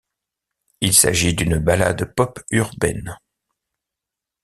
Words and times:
Il 0.81 0.95
s'agit 0.95 1.35
d'une 1.35 1.59
ballade 1.59 2.11
pop 2.15 2.39
urbaine. 2.49 3.19